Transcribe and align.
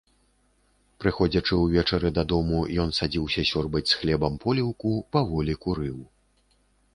Прыходзячы 1.03 1.59
ўвечары 1.65 2.09
дадому, 2.17 2.61
ён 2.85 2.89
садзіўся 3.01 3.45
сёрбаць 3.51 3.83
з 3.93 4.01
хлебам 4.01 4.33
поліўку, 4.47 4.97
паволі 5.19 5.53
курыў. 5.67 5.99